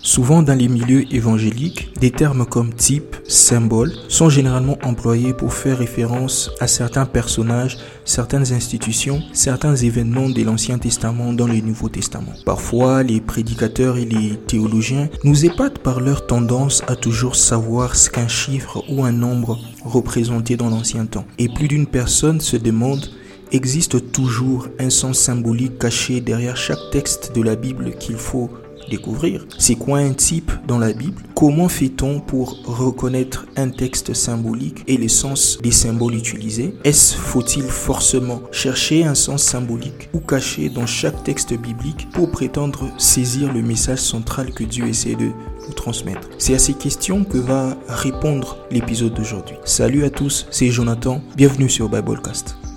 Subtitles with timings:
[0.00, 5.78] Souvent dans les milieux évangéliques, des termes comme type, symbole sont généralement employés pour faire
[5.78, 12.32] référence à certains personnages, certaines institutions, certains événements de l'Ancien Testament dans le Nouveau Testament.
[12.44, 18.08] Parfois, les prédicateurs et les théologiens nous épatent par leur tendance à toujours savoir ce
[18.08, 21.26] qu'un chiffre ou un nombre représentait dans l'ancien temps.
[21.38, 23.10] Et plus d'une personne se demande
[23.50, 28.50] existe toujours un sens symbolique caché derrière chaque texte de la Bible qu'il faut
[28.88, 29.46] découvrir.
[29.58, 31.22] C'est quoi un type dans la Bible?
[31.34, 36.74] Comment fait-on pour reconnaître un texte symbolique et le sens des symboles utilisés?
[36.84, 42.90] Est-ce faut-il forcément chercher un sens symbolique ou caché dans chaque texte biblique pour prétendre
[42.98, 45.30] saisir le message central que Dieu essaie de
[45.66, 46.28] nous transmettre?
[46.38, 49.56] C'est à ces questions que va répondre l'épisode d'aujourd'hui.
[49.64, 52.67] Salut à tous, c'est Jonathan, bienvenue sur Biblecast.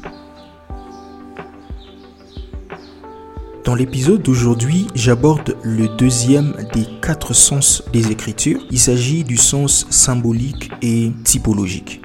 [3.64, 8.66] Dans l'épisode d'aujourd'hui, j'aborde le deuxième des quatre sens des Écritures.
[8.72, 12.02] Il s'agit du sens symbolique et typologique.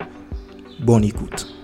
[0.80, 1.55] Bonne écoute.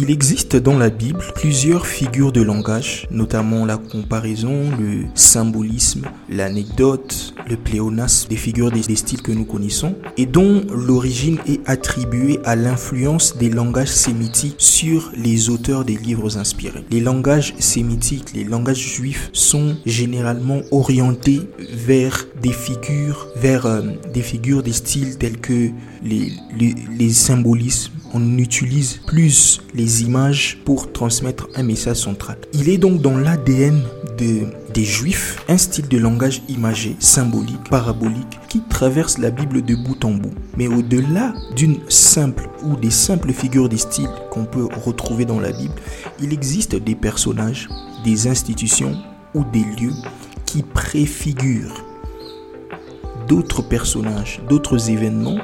[0.00, 7.34] Il existe dans la Bible plusieurs figures de langage, notamment la comparaison, le symbolisme, l'anecdote,
[7.48, 12.54] le pléonasme, des figures des, styles que nous connaissons, et dont l'origine est attribuée à
[12.54, 16.84] l'influence des langages sémitiques sur les auteurs des livres inspirés.
[16.92, 21.40] Les langages sémitiques, les langages juifs sont généralement orientés
[21.72, 23.82] vers des figures, vers euh,
[24.14, 25.70] des figures des styles tels que
[26.02, 32.38] les, symbolismes, on utilise plus les images pour transmettre un message central.
[32.54, 33.82] Il est donc dans l'ADN
[34.18, 39.74] de, des juifs un style de langage imagé, symbolique, parabolique, qui traverse la Bible de
[39.74, 40.34] bout en bout.
[40.56, 45.52] Mais au-delà d'une simple ou des simples figures des styles qu'on peut retrouver dans la
[45.52, 45.74] Bible,
[46.20, 47.68] il existe des personnages,
[48.04, 48.96] des institutions
[49.34, 49.94] ou des lieux
[50.46, 51.87] qui préfigurent
[53.28, 55.38] d'autres personnages, d'autres événements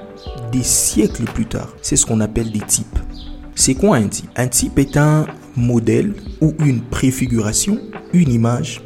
[0.50, 1.74] des siècles plus tard.
[1.82, 2.98] C'est ce qu'on appelle des types.
[3.54, 4.30] C'est quoi un type?
[4.36, 7.78] Un type est un modèle ou une préfiguration,
[8.12, 8.82] une image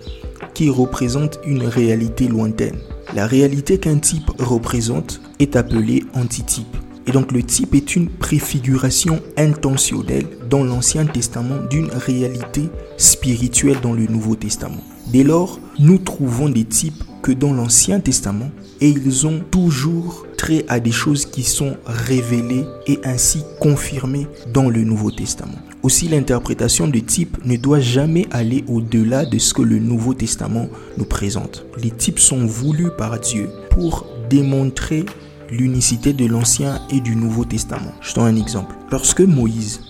[0.52, 2.76] qui représente une réalité lointaine.
[3.14, 6.76] La réalité qu'un type représente est appelée antitype.
[7.06, 13.94] Et donc le type est une préfiguration intentionnelle dans l'Ancien Testament d'une réalité spirituelle dans
[13.94, 14.84] le Nouveau Testament.
[15.10, 20.64] Dès lors, nous trouvons des types que dans l'Ancien Testament et ils ont toujours trait
[20.68, 25.58] à des choses qui sont révélées et ainsi confirmées dans le Nouveau Testament.
[25.82, 30.68] Aussi, l'interprétation de types ne doit jamais aller au-delà de ce que le Nouveau Testament
[30.96, 31.64] nous présente.
[31.82, 35.04] Les types sont voulus par Dieu pour démontrer
[35.50, 37.92] l'unicité de l'Ancien et du Nouveau Testament.
[38.00, 38.74] Je donne un exemple.
[38.90, 39.80] Lorsque Moïse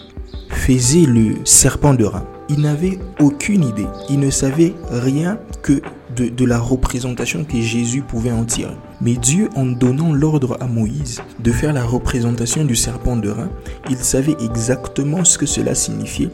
[0.50, 5.80] faisait le serpent de rein, il n'avait aucune idée, il ne savait rien que
[6.16, 8.74] de, la représentation que Jésus pouvait en tirer.
[9.00, 13.50] Mais Dieu, en donnant l'ordre à Moïse de faire la représentation du serpent de rein,
[13.88, 16.30] il savait exactement ce que cela signifiait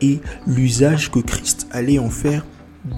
[0.00, 2.44] et l'usage que Christ allait en faire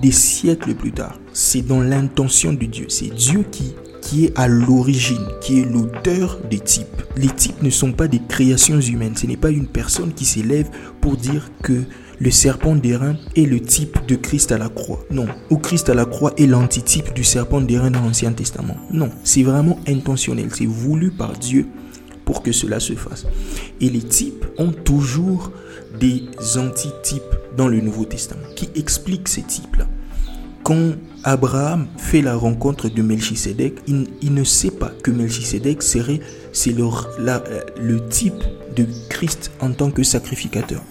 [0.02, 1.18] des siècles plus tard.
[1.32, 2.86] C'est dans l'intention de Dieu.
[2.88, 7.02] C'est Dieu qui qui est à l'origine, qui est l'auteur des types.
[7.16, 9.16] Les types ne sont pas des créations humaines.
[9.16, 10.70] Ce n'est pas une personne qui s'élève
[11.00, 11.82] pour dire que
[12.20, 15.04] le serpent d'airain est le type de Christ à la croix.
[15.10, 15.26] Non.
[15.50, 18.76] Ou Christ à la croix est l'antitype du serpent d'airain dans l'Ancien Testament.
[18.92, 19.10] Non.
[19.24, 20.48] C'est vraiment intentionnel.
[20.52, 21.66] C'est voulu par Dieu
[22.24, 23.26] pour que cela se fasse.
[23.80, 25.52] Et les types ont toujours
[25.98, 26.24] des
[26.56, 27.22] antitypes
[27.56, 29.86] dans le Nouveau Testament qui expliquent ces types-là?
[30.62, 30.92] Quand
[31.24, 36.20] Abraham fait la rencontre de Melchisedec, il, ne sait pas que Melchisedec serait
[36.52, 36.84] c'est le,
[37.80, 38.42] le type
[38.76, 40.82] de Christ en tant que sacrificateur.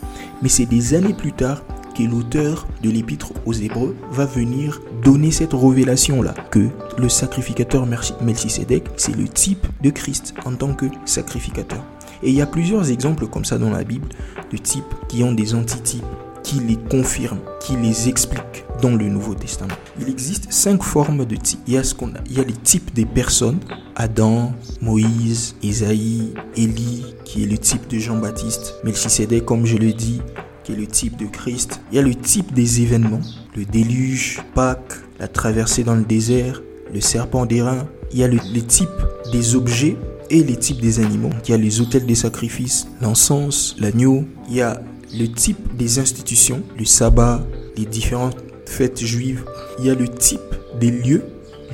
[0.41, 1.63] Mais c'est des années plus tard
[1.97, 6.67] que l'auteur de l'épître aux Hébreux va venir donner cette révélation-là, que
[6.97, 7.87] le sacrificateur
[8.21, 11.83] Melchisedec, c'est le type de Christ en tant que sacrificateur.
[12.21, 14.09] Et il y a plusieurs exemples comme ça dans la Bible,
[14.51, 16.03] de types qui ont des antitypes,
[16.43, 19.73] qui les confirment, qui les expliquent dans le Nouveau Testament.
[19.99, 21.59] Il existe cinq formes de types.
[21.67, 23.59] Il y a, ce qu'on a, il y a les types des personnes,
[23.95, 30.21] Adam, Moïse, Isaïe, Élie, qui est le type de Jean-Baptiste, Melchisedec, comme je le dis,
[30.63, 31.81] qui est le type de Christ.
[31.91, 33.21] Il y a le type des événements,
[33.55, 36.61] le déluge, Pâques, la traversée dans le désert,
[36.93, 37.87] le serpent d'airain.
[38.11, 38.89] Il y a le, le type
[39.31, 39.97] des objets
[40.29, 41.29] et les types des animaux.
[41.45, 44.25] Il y a les autels des sacrifices, l'encens, l'agneau.
[44.49, 44.81] Il y a
[45.17, 47.45] le type des institutions, le sabbat,
[47.77, 48.37] les différentes
[48.67, 49.43] fêtes juives.
[49.79, 50.39] Il y a le type
[50.79, 51.23] des lieux,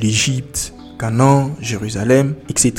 [0.02, 2.74] l'Égypte, Canaan, Jérusalem, etc.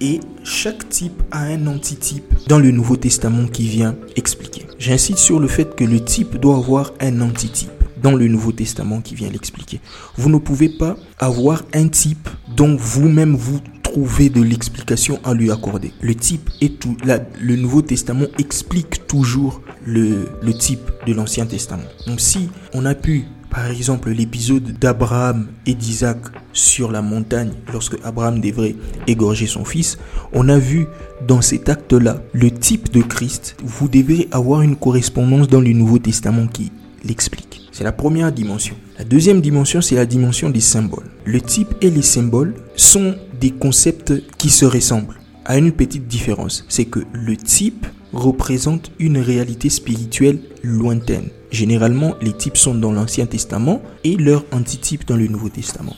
[0.00, 4.66] Et chaque type a un antitype dans le Nouveau Testament qui vient expliquer.
[4.78, 7.70] J'insiste sur le fait que le type doit avoir un antitype.
[8.02, 9.80] dans le Nouveau Testament qui vient l'expliquer.
[10.16, 15.50] Vous ne pouvez pas avoir un type dont vous-même vous trouvez de l'explication à lui
[15.50, 15.92] accorder.
[16.02, 16.96] Le type est tout.
[17.40, 21.88] le Nouveau Testament explique toujours le, le type de l'Ancien Testament.
[22.06, 26.18] Donc si on a pu par exemple, l'épisode d'Abraham et d'Isaac
[26.52, 28.74] sur la montagne, lorsque Abraham devrait
[29.06, 29.98] égorger son fils,
[30.32, 30.86] on a vu
[31.26, 33.56] dans cet acte-là le type de Christ.
[33.62, 36.72] Vous devez avoir une correspondance dans le Nouveau Testament qui
[37.04, 37.68] l'explique.
[37.72, 38.74] C'est la première dimension.
[38.98, 41.10] La deuxième dimension, c'est la dimension des symboles.
[41.24, 46.64] Le type et les symboles sont des concepts qui se ressemblent, à une petite différence.
[46.68, 51.28] C'est que le type représente une réalité spirituelle lointaine.
[51.50, 55.96] Généralement, les types sont dans l'Ancien Testament et leur antitype dans le Nouveau Testament.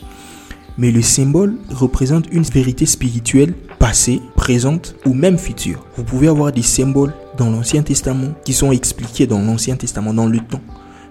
[0.77, 5.85] Mais le symbole représente une vérité spirituelle passée, présente ou même future.
[5.97, 10.27] Vous pouvez avoir des symboles dans l'Ancien Testament qui sont expliqués dans l'Ancien Testament dans
[10.27, 10.61] le temps.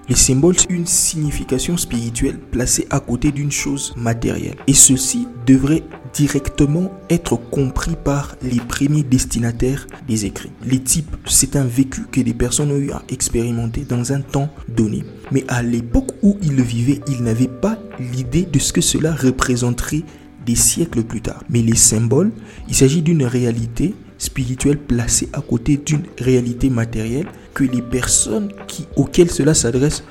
[0.10, 4.56] Les symboles ont une signification spirituelle placée à côté d'une chose matérielle.
[4.66, 5.84] Et ceci devrait
[6.14, 10.52] directement être compris par les premiers destinataires des écrits.
[10.66, 14.50] Les types, c'est un vécu que des personnes ont eu à expérimenter dans un temps
[14.70, 15.04] donné.
[15.32, 19.14] Mais à l'époque où ils le vivaient, ils n'avaient pas l'idée de ce que cela
[19.14, 20.04] représenterait
[20.46, 21.44] des siècles plus tard.
[21.50, 22.32] Mais les symboles,
[22.70, 27.28] il s'agit d'une réalité spirituelle placée à côté d'une réalité matérielle
[27.58, 30.04] que les personnes qui, auxquelles cela s'adresse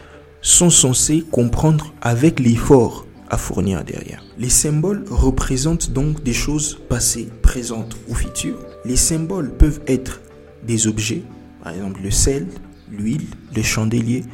[0.43, 4.25] sont censées comprendre avec l'effort à fournir derrière.
[4.37, 8.59] Les symboles représentent donc des choses passées, présentes ou futures.
[8.85, 10.23] Les symboles peuvent être
[10.67, 11.23] des objets,
[11.63, 12.49] par exemple le sel,
[12.91, 14.25] l'huile, le chandelier,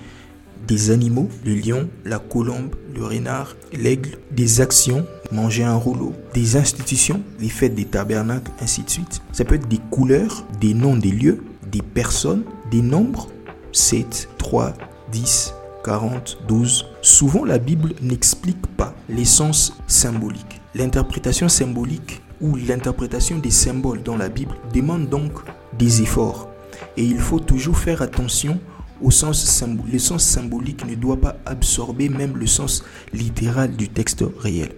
[0.67, 6.57] des animaux, le lion, la colombe, le renard, l'aigle, des actions, manger un rouleau, des
[6.57, 9.21] institutions, les fêtes des tabernacles, ainsi de suite.
[9.33, 13.29] Ça peut être des couleurs, des noms des lieux, des personnes, des nombres?
[13.73, 14.73] 7, 3,
[15.13, 15.55] 10,
[15.85, 16.87] 40, 12.
[17.03, 20.61] Souvent, la Bible n'explique pas l'essence symbolique.
[20.75, 25.33] L'interprétation symbolique ou l'interprétation des symboles dans la Bible demande donc
[25.79, 26.49] des efforts.
[26.97, 28.59] Et il faut toujours faire attention
[29.03, 29.93] au sens symbolique.
[29.93, 34.71] Le sens symbolique ne doit pas absorber même le sens littéral du texte réel.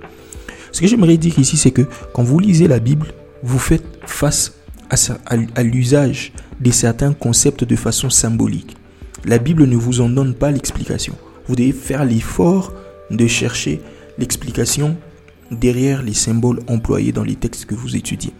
[0.72, 3.14] Ce que j'aimerais dire ici, c'est que quand vous lisez la Bible,
[3.44, 4.54] vous faites face
[5.26, 8.76] à, l'usage de certains concepts de façon symbolique.
[9.24, 11.14] La Bible ne vous en donne pas l'explication.
[11.48, 12.72] Vous devez faire l'effort
[13.10, 13.80] de chercher
[14.18, 14.96] l'explication
[15.50, 18.32] derrière les symboles employés dans les textes que vous étudiez.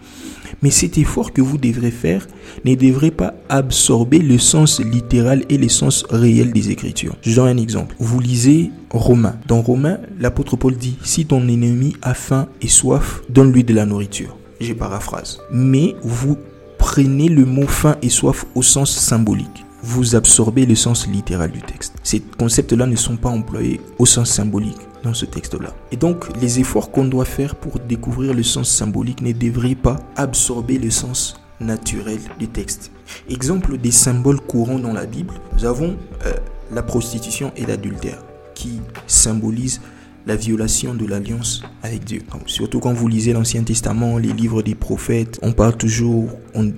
[0.62, 2.26] Mais cet effort que vous devrez faire
[2.64, 7.16] ne devrait pas absorber le sens littéral et le sens réel des Écritures.
[7.22, 7.96] Je donne un exemple.
[7.98, 9.36] Vous lisez Romains.
[9.48, 13.86] Dans Romains, l'apôtre Paul dit, si ton ennemi a faim et soif, donne-lui de la
[13.86, 15.38] nourriture j'ai paraphrase.
[15.50, 16.37] Mais vous
[16.78, 19.64] prenez le mot faim et soif au sens symbolique.
[19.82, 21.94] Vous absorbez le sens littéral du texte.
[22.02, 25.75] Ces concepts-là ne sont pas employés au sens symbolique dans ce texte-là.
[25.93, 29.99] Et donc, les efforts qu'on doit faire pour découvrir le sens symbolique ne devraient pas
[30.16, 32.90] absorber le sens naturel du texte.
[33.28, 36.32] Exemple des symboles courants dans la Bible, nous avons euh,
[36.72, 38.22] la prostitution et l'adultère
[38.55, 39.81] qui symbolisent
[40.26, 42.23] la violation de l'alliance avec Dieu.
[42.47, 46.31] Surtout quand vous lisez l'Ancien Testament, les livres des prophètes, on parle toujours,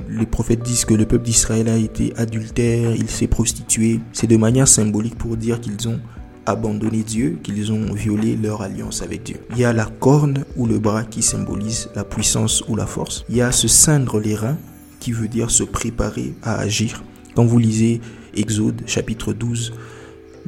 [0.08, 4.00] les prophètes disent que le peuple d'Israël a été adultère, il s'est prostitué.
[4.12, 6.00] C'est de manière symbolique pour dire qu'ils ont
[6.46, 9.36] abandonné Dieu, qu'ils ont violé leur alliance avec Dieu.
[9.50, 13.24] Il y a la corne ou le bras qui symbolise la puissance ou la force.
[13.28, 14.58] Il y a se ceindre les reins
[15.00, 17.02] qui veut dire se préparer à agir.
[17.34, 18.00] Quand vous lisez
[18.34, 19.72] Exode chapitre 12,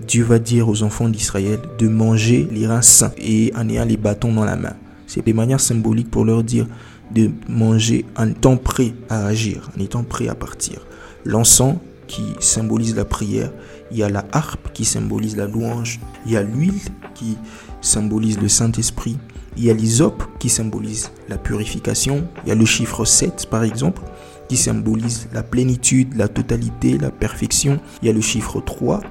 [0.07, 3.97] Dieu va dire aux enfants d'Israël de manger les reins sains et en ayant les
[3.97, 4.75] bâtons dans la main.
[5.07, 6.67] C'est des manières symboliques pour leur dire
[7.11, 10.87] de manger en étant prêt à agir, en étant prêt à partir.
[11.25, 11.77] L'encens
[12.07, 13.53] qui symbolise la prière,
[13.91, 16.81] il y a la harpe qui symbolise la louange, il y a l'huile
[17.15, 17.37] qui
[17.81, 19.19] symbolise le Saint-Esprit,
[19.57, 23.65] il y a l'hysope qui symbolise la purification, il y a le chiffre 7 par
[23.65, 24.03] exemple
[24.49, 29.03] qui symbolise la plénitude, la totalité, la perfection, il y a le chiffre 3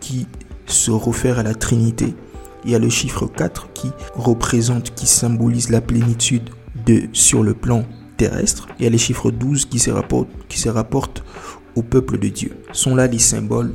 [0.00, 0.26] qui
[0.66, 2.14] se réfère à la Trinité.
[2.64, 6.50] Il y a le chiffre 4 qui représente, qui symbolise la plénitude
[6.86, 7.84] de, sur le plan
[8.16, 8.68] terrestre.
[8.78, 11.24] Il y a les chiffres 12 qui se rapportent, qui se rapportent
[11.74, 12.52] au peuple de Dieu.
[12.72, 13.72] sont là les symboles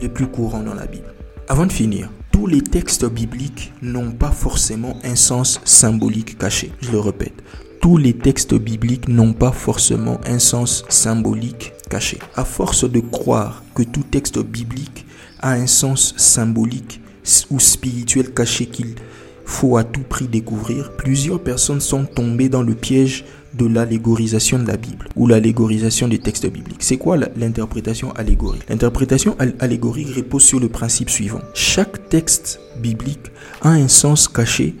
[0.00, 1.12] les plus courants dans la Bible.
[1.48, 6.72] Avant de finir, tous les textes bibliques n'ont pas forcément un sens symbolique caché.
[6.80, 7.42] Je le répète,
[7.80, 12.18] tous les textes bibliques n'ont pas forcément un sens symbolique caché.
[12.34, 15.06] À force de croire que tout texte biblique
[15.40, 17.00] a un sens symbolique
[17.50, 18.94] ou spirituel caché qu'il
[19.44, 23.24] faut à tout prix découvrir, plusieurs personnes sont tombées dans le piège
[23.54, 26.82] de l'allégorisation de la Bible ou l'allégorisation des textes bibliques.
[26.82, 28.68] C'est quoi l'interprétation allégorique?
[28.68, 31.40] L'interprétation allégorique repose sur le principe suivant.
[31.54, 33.30] Chaque texte biblique
[33.62, 34.74] a un sens caché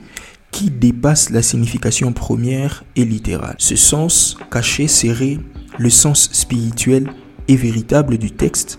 [0.50, 3.56] qui dépasse la signification première et littérale.
[3.58, 5.38] Ce sens caché serait
[5.78, 7.08] le sens spirituel
[7.48, 8.78] et véritable du texte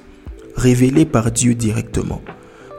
[0.56, 2.22] révélé par Dieu directement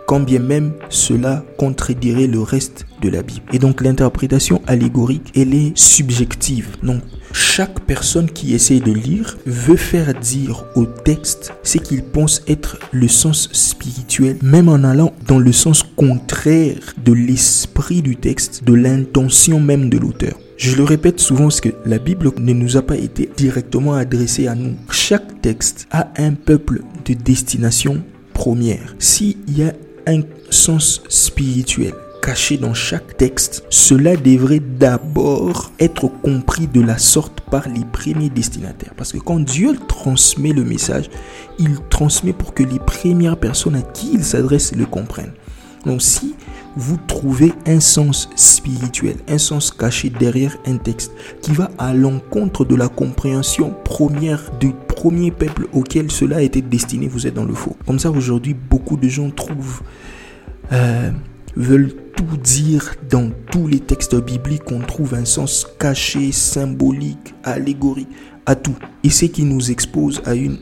[0.09, 3.45] quand bien même cela contredirait le reste de la Bible.
[3.53, 6.79] Et donc l'interprétation allégorique, elle est subjective.
[6.83, 12.43] Donc chaque personne qui essaie de lire veut faire dire au texte ce qu'il pense
[12.49, 18.65] être le sens spirituel, même en allant dans le sens contraire de l'esprit du texte,
[18.65, 20.39] de l'intention même de l'auteur.
[20.59, 24.49] Je le répète souvent parce que la Bible ne nous a pas été directement adressée
[24.49, 24.75] à nous.
[24.91, 28.03] Chaque texte a un peuple de destination
[28.35, 28.97] première.
[28.99, 29.73] S'il y a
[30.09, 37.41] un sens spirituel caché dans chaque texte, cela devrait d'abord être compris de la sorte
[37.43, 38.95] par les premiers destinataires.
[38.97, 41.09] Parce que quand Dieu transmet le message,
[41.61, 45.35] il transmet pour que les premières personnes à qui il s'adresse le comprennent.
[45.87, 46.35] Donc si
[46.77, 52.65] vous trouvez un sens spirituel, un sens caché derrière un texte qui va à l'encontre
[52.65, 57.55] de la compréhension première du premier peuple auquel cela été destiné, vous êtes dans le
[57.55, 57.77] faux.
[57.87, 59.83] Comme ça, aujourd'hui, beaucoup de gens trouvent,
[60.73, 61.11] euh,
[61.57, 68.09] veulent tout dire dans tous les textes bibliques, on trouve un sens caché, symbolique, allégorique,
[68.45, 68.77] à tout.
[69.05, 70.59] Et ce qui nous expose à une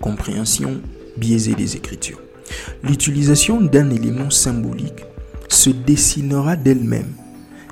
[0.00, 0.80] compréhension
[1.16, 2.20] biaisée des Écritures.
[2.82, 5.04] L'utilisation d'un élément symbolique
[5.58, 7.12] se dessinera d'elle-même.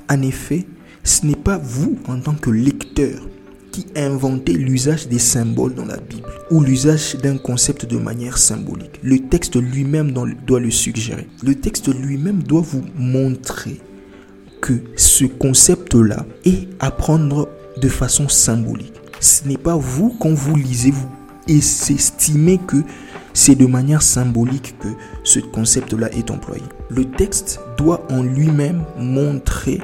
[0.09, 0.65] En effet,
[1.03, 3.21] ce n'est pas vous en tant que lecteur
[3.71, 8.99] qui inventez l'usage des symboles dans la Bible ou l'usage d'un concept de manière symbolique.
[9.03, 11.27] Le texte lui-même doit le suggérer.
[11.43, 13.79] Le texte lui-même doit vous montrer
[14.61, 17.47] que ce concept-là est à prendre
[17.79, 18.95] de façon symbolique.
[19.21, 21.09] Ce n'est pas vous, quand vous lisez, vous
[21.47, 21.59] et
[22.67, 22.77] que
[23.37, 24.87] c'est de manière symbolique que
[25.23, 26.63] ce concept-là est employé.
[26.89, 29.79] Le texte doit en lui-même montrer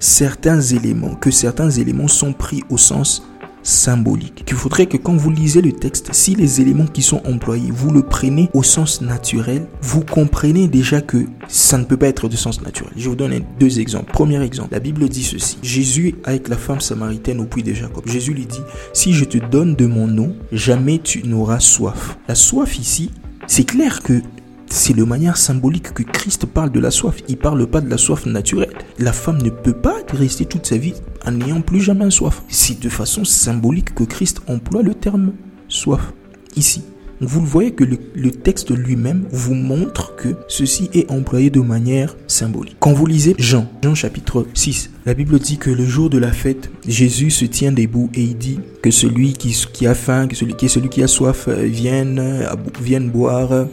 [0.00, 3.24] certains éléments, que certains éléments sont pris au sens
[3.68, 4.44] symbolique.
[4.48, 7.90] Il faudrait que quand vous lisez le texte, si les éléments qui sont employés, vous
[7.90, 12.36] le prenez au sens naturel, vous comprenez déjà que ça ne peut pas être de
[12.36, 12.92] sens naturel.
[12.96, 14.10] Je vous donne deux exemples.
[14.12, 15.58] Premier exemple, la Bible dit ceci.
[15.62, 18.04] Jésus avec la femme samaritaine au puits de Jacob.
[18.06, 18.60] Jésus lui dit,
[18.94, 22.18] si je te donne de mon eau, jamais tu n'auras soif.
[22.26, 23.10] La soif ici,
[23.46, 24.22] c'est clair que
[24.70, 27.16] c'est de manière symbolique que Christ parle de la soif.
[27.28, 28.76] Il ne parle pas de la soif naturelle.
[28.98, 30.94] La femme ne peut pas rester toute sa vie
[31.26, 32.42] en n'ayant plus jamais soif.
[32.48, 35.32] C'est de façon symbolique que Christ emploie le terme
[35.68, 36.12] soif
[36.56, 36.82] ici.
[37.20, 42.16] Vous le voyez que le, texte lui-même vous montre que ceci est employé de manière
[42.28, 42.76] symbolique.
[42.78, 46.30] Quand vous lisez Jean, Jean chapitre 6, la Bible dit que le jour de la
[46.30, 50.54] fête, Jésus se tient debout et il dit que celui qui, a faim, que celui
[50.54, 53.66] qui, celui qui a soif euh, vienne, euh, vienne boire.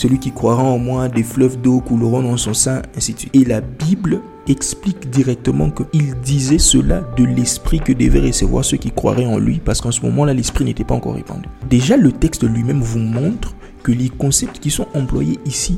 [0.00, 3.34] Celui qui croira en moi, des fleuves d'eau couleront dans son sein, ainsi de suite.
[3.34, 8.92] Et la Bible explique directement qu'il disait cela de l'esprit que devaient recevoir ceux qui
[8.92, 11.50] croiraient en lui, parce qu'en ce moment-là, l'esprit n'était pas encore répandu.
[11.68, 15.76] Déjà, le texte lui-même vous montre que les concepts qui sont employés ici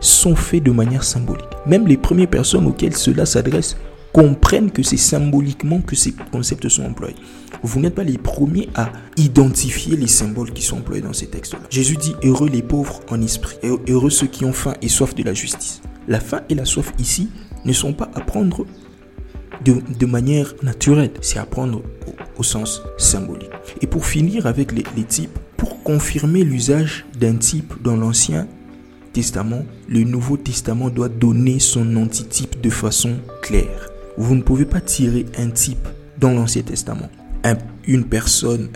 [0.00, 1.48] sont faits de manière symbolique.
[1.64, 3.78] Même les premières personnes auxquelles cela s'adresse
[4.12, 7.16] comprennent que c'est symboliquement que ces concepts sont employés.
[7.62, 11.60] Vous n'êtes pas les premiers à identifier les symboles qui sont employés dans ces textes-là.
[11.70, 13.56] Jésus dit heureux les pauvres en esprit,
[13.88, 15.80] heureux ceux qui ont faim et soif de la justice.
[16.08, 17.30] La faim et la soif ici
[17.64, 18.66] ne sont pas à prendre
[19.64, 21.82] de, manière naturelle, c'est à prendre
[22.36, 23.50] au, sens symbolique.
[23.80, 28.48] Et pour finir avec les, les types, pour confirmer l'usage d'un type dans l'Ancien
[29.12, 33.91] Testament, le Nouveau Testament doit donner son antitype de façon claire.
[34.16, 35.88] Vous ne pouvez pas tirer un type
[36.18, 37.08] dans l'Ancien Testament.
[37.86, 38.68] une personne,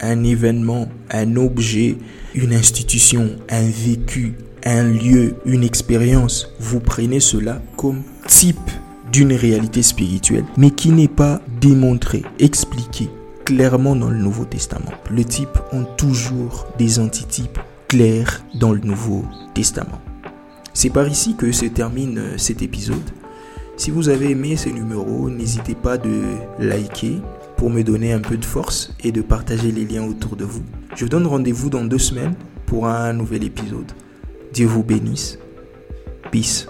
[0.00, 1.96] un événement, un objet,
[2.34, 6.48] une institution, un vécu, un lieu, une expérience.
[6.60, 8.70] Vous prenez cela comme type
[9.12, 13.08] d'une réalité spirituelle, mais qui n'est pas démontré, expliqué
[13.44, 14.92] clairement dans le Nouveau Testament.
[15.10, 19.24] Les types ont toujours des antitypes clairs dans le Nouveau
[19.54, 20.00] Testament.
[20.72, 23.10] C'est par ici que se termine euh, cet épisode.
[23.76, 26.22] Si vous avez aimé ce numéro, n'hésitez pas de
[26.58, 27.20] liker
[27.56, 30.62] pour me donner un peu de force et de partager les liens autour de vous.
[30.94, 32.34] Je vous donne rendez-vous dans deux semaines
[32.66, 33.90] pour un nouvel épisode.
[34.52, 35.38] Dieu vous bénisse.
[36.30, 36.66] Peace.